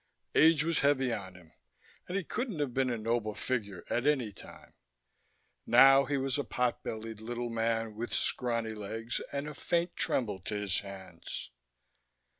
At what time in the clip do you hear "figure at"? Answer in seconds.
3.35-4.07